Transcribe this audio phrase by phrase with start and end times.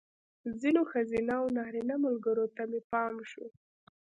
[0.61, 3.45] ځینو ښځینه او نارینه ملګرو ته مې پام شو.